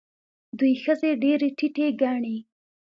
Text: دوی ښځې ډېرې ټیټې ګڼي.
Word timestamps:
دوی 0.57 0.73
ښځې 0.83 1.11
ډېرې 1.23 1.49
ټیټې 1.57 1.87
ګڼي. 2.01 2.37